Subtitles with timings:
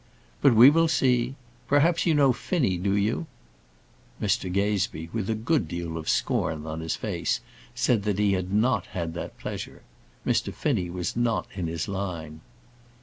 [0.41, 1.35] But we will see.
[1.67, 3.27] Perhaps you know Finnie, do you?"
[4.19, 7.39] Mr Gazebee, with a good deal of scorn in his face,
[7.75, 9.83] said that he had not that pleasure.
[10.25, 12.41] Mr Finnie was not in his line.